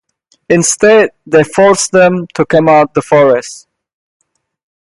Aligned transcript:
Instead, 0.49 1.11
they 1.27 1.43
forced 1.43 1.91
them 1.91 2.25
to 2.33 2.43
come 2.43 2.67
out 2.67 2.85
of 2.87 2.93
the 2.95 3.03
forest. 3.03 3.67